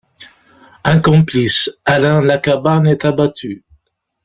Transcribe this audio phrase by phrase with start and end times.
[0.83, 3.63] Un complice, Alain Lacabane, est abattu.